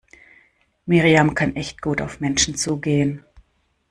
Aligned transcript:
Miriam 0.87 1.35
kann 1.35 1.55
echt 1.55 1.79
gut 1.83 2.01
auf 2.01 2.21
Menschen 2.21 2.55
zugehen. 2.55 3.23